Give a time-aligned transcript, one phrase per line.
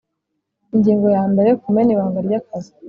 [0.73, 2.71] Ingingo ya mbere Kumena ibanga ry akazi